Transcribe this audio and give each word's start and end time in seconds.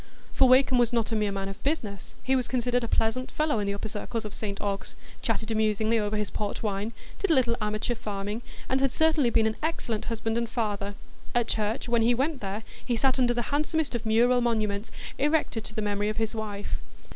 For 0.33 0.49
Wakem 0.49 0.79
was 0.79 0.91
not 0.91 1.11
a 1.11 1.15
mere 1.15 1.31
man 1.31 1.47
of 1.47 1.61
business; 1.61 2.15
he 2.23 2.35
was 2.35 2.47
considered 2.47 2.83
a 2.83 2.87
pleasant 2.87 3.29
fellow 3.29 3.59
in 3.59 3.67
the 3.67 3.73
upper 3.75 3.87
circles 3.87 4.25
of 4.25 4.33
St 4.33 4.59
Ogg's—chatted 4.59 5.51
amusingly 5.51 5.99
over 5.99 6.17
his 6.17 6.31
port 6.31 6.63
wine, 6.63 6.91
did 7.19 7.29
a 7.29 7.35
little 7.35 7.55
amateur 7.61 7.93
farming, 7.93 8.41
and 8.67 8.81
had 8.81 8.91
certainly 8.91 9.29
been 9.29 9.45
an 9.45 9.57
excellent 9.61 10.05
husband 10.05 10.39
and 10.39 10.49
father; 10.49 10.95
at 11.35 11.47
church, 11.47 11.87
when 11.87 12.01
he 12.01 12.15
went 12.15 12.41
there, 12.41 12.63
he 12.83 12.95
sat 12.95 13.19
under 13.19 13.35
the 13.35 13.51
handsomest 13.53 13.93
of 13.93 14.07
mural 14.07 14.41
monuments 14.41 14.89
erected 15.19 15.63
to 15.65 15.75
the 15.75 15.83
memory 15.83 16.09
of 16.09 16.17
his 16.17 16.33
wife. 16.33 16.79